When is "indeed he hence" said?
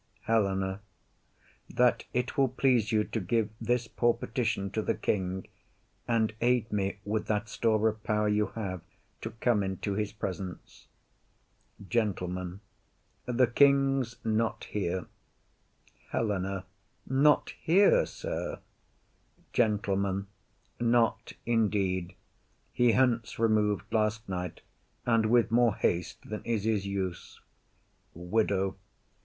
21.45-23.37